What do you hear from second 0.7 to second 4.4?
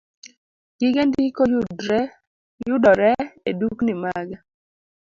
Gige ndiko yudore edukni mage